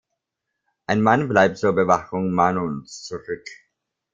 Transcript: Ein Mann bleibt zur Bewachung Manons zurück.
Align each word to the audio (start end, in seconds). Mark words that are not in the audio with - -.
Ein 0.87 1.03
Mann 1.03 1.27
bleibt 1.29 1.59
zur 1.59 1.73
Bewachung 1.73 2.31
Manons 2.31 3.03
zurück. 3.03 3.47